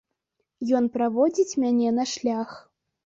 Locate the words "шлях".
2.13-2.49